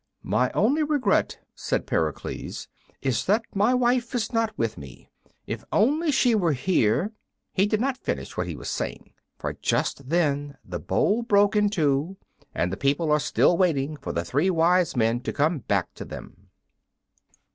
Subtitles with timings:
[0.23, 2.67] "My only regret," said Pericles,
[3.03, 5.11] "is that my wife is not with me.
[5.45, 7.11] If only she were here"
[7.53, 11.69] He did not finish what he was saying, for just then the bowl broke in
[11.69, 12.17] two.
[12.55, 16.03] And the people are still waiting for the three wise men to come back to
[16.03, 16.49] them.